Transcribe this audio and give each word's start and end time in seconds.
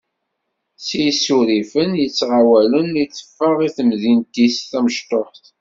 S 0.85 0.87
yisurrifen 1.01 1.91
yettɣawalen 2.01 2.91
i 3.03 3.05
teffeɣ 3.13 3.57
i 3.67 3.69
temdint-is 3.75 4.57
tamecṭuḥt. 4.69 5.45